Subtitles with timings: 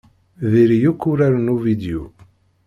[0.51, 2.03] Diri-yak uraren uvidyu.